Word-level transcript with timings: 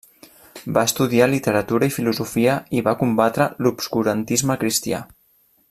Va 0.77 0.83
estudiar 0.87 1.27
literatura 1.33 1.89
i 1.91 1.93
filosofia 1.97 2.55
i 2.79 2.83
va 2.89 2.97
combatre 3.03 3.49
l'obscurantisme 3.67 4.57
cristià. 4.65 5.07